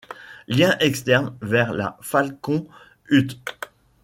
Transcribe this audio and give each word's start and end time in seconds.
Lien 0.47 0.75
externe 0.79 1.35
vers 1.41 1.73
la 1.73 1.95
Falcon 2.01 2.67
Ute. 3.11 3.37